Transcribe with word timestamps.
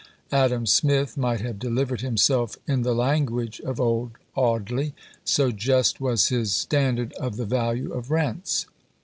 Adam 0.31 0.65
Smith 0.65 1.15
might 1.15 1.41
have 1.41 1.59
delivered 1.59 2.01
himself 2.01 2.57
in 2.67 2.81
the 2.81 2.95
language 2.95 3.59
of 3.61 3.79
old 3.79 4.13
Audley, 4.35 4.95
so 5.23 5.51
just 5.51 6.01
was 6.01 6.29
his 6.29 6.51
standard 6.55 7.13
of 7.19 7.37
the 7.37 7.45
value 7.45 7.93
of 7.93 8.09
rents. 8.09 8.65